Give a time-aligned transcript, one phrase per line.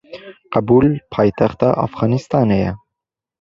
[0.53, 2.71] Kabûl paytexta Efxanistanê ye.